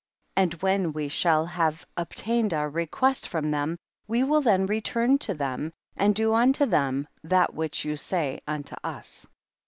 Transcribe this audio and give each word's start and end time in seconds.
17. 0.35 0.43
And 0.53 0.61
when 0.63 0.93
we 0.93 1.09
shall 1.09 1.45
have 1.45 1.73
ob 1.73 1.77
THE 1.77 1.77
BOOK 1.77 1.85
OF 1.85 1.85
JASHER. 2.15 2.25
101 2.29 2.49
tained 2.49 2.59
our 2.59 2.69
request 2.71 3.27
from 3.27 3.51
them, 3.51 3.77
we 4.07 4.23
will 4.23 4.41
then 4.41 4.65
return 4.65 5.19
to 5.19 5.35
them 5.35 5.71
and 5.95 6.15
do 6.15 6.33
unto 6.33 6.65
them 6.65 7.07
that 7.23 7.53
which 7.53 7.85
you 7.85 7.95
say 7.95 8.41
unto 8.47 8.73
us. 8.83 9.27